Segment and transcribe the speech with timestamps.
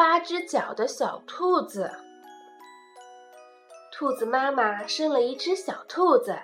[0.00, 1.90] 八只脚的小兔子。
[3.92, 6.38] 兔子妈妈生了一只小兔子，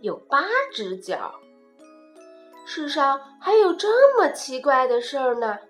[0.00, 0.42] 有八
[0.72, 1.32] 只脚。
[2.66, 5.60] 世上还有这么奇怪的事儿呢！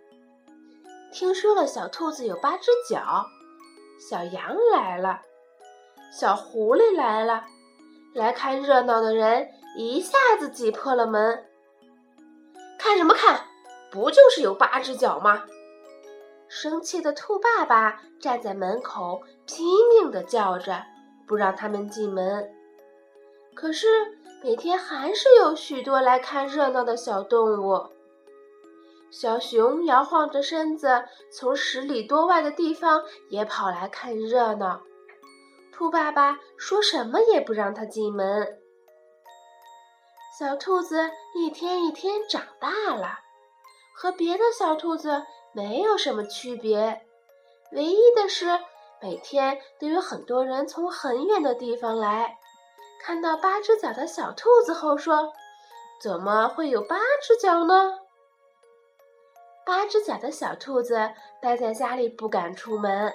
[1.13, 3.27] 听说了小兔子有八只脚，
[4.01, 5.21] 小羊来了，
[6.11, 7.45] 小狐狸来了，
[8.15, 11.45] 来看热闹的人一下子挤破了门。
[12.79, 13.45] 看什么看？
[13.91, 15.45] 不就是有八只脚吗？
[16.49, 20.83] 生气的兔爸爸站在门口，拼命地叫着，
[21.27, 22.51] 不让他们进门。
[23.55, 23.87] 可是
[24.43, 27.91] 每天还是有许多来看热闹的小动物。
[29.11, 34.83] 小熊摇晃着身子，从十里多外的地方也跑来看热闹。
[35.73, 38.59] 兔爸爸说什么也不让它进门。
[40.39, 43.19] 小兔子一天一天长大了，
[43.97, 47.07] 和别的小兔子没有什么区别，
[47.73, 48.47] 唯一的是
[49.01, 52.39] 每天都有很多人从很远的地方来，
[53.03, 55.33] 看到八只脚的小兔子后说
[56.03, 57.99] ：“怎么会有八只脚呢？”
[59.67, 61.11] 八只脚的小兔子
[61.43, 63.13] 待在家里不敢出门，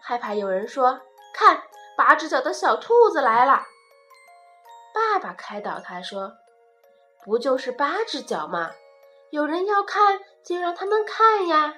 [0.00, 1.00] 害怕有人说
[1.34, 1.62] ：“看，
[1.96, 3.62] 八只脚的小兔子来了。”
[4.94, 6.32] 爸爸开导他说
[7.24, 8.70] ：“不就是八只脚吗？
[9.32, 11.74] 有人要看就让他们看呀，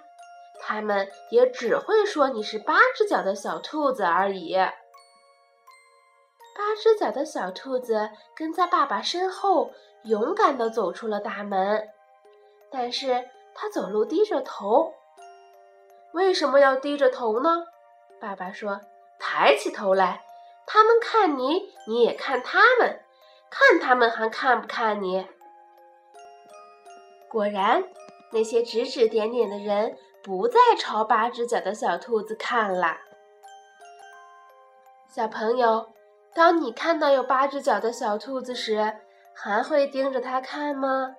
[0.61, 4.55] 他们也只会说你是八只脚的小兔子而已。”
[6.57, 11.89] 八只脚的小兔子跟在爸爸身后，勇敢地走出了大门，
[12.71, 13.31] 但是。
[13.57, 14.95] 他走路低着头，
[16.13, 17.67] 为什么要低着头呢？
[18.21, 18.81] 爸爸说
[19.17, 20.25] ：“抬起头来，
[20.67, 23.01] 他们看你，你也看他们，
[23.49, 25.29] 看他们还看不看你？”
[27.35, 27.83] 果然，
[28.31, 32.99] 那些指指点点的人不再朝八只脚的小兔子看了。
[35.09, 35.89] 小朋友，
[36.33, 38.99] 当你看到有八只脚的小兔子时，
[39.35, 41.17] 还会盯着它看吗？